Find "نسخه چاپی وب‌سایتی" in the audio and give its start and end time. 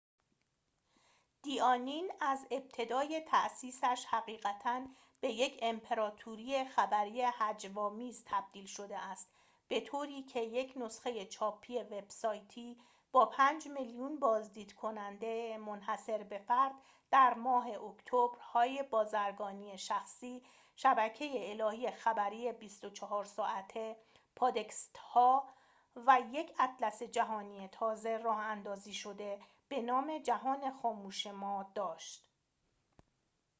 10.77-12.77